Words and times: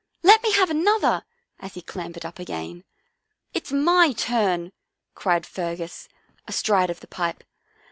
"Let 0.23 0.41
me 0.41 0.51
have 0.53 0.71
another!" 0.71 1.25
as 1.59 1.75
he 1.75 1.83
clambered 1.83 2.25
up 2.25 2.39
again." 2.39 2.85
It's 3.53 3.71
my 3.71 4.13
turn," 4.13 4.71
cried 5.13 5.45
Fergus, 5.45 6.07
astride 6.47 6.89
of 6.89 7.01
the 7.01 7.07
pipe. 7.07 7.43